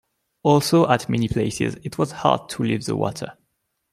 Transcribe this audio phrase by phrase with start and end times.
[0.41, 3.37] Also, at many places it was hard to leave the water.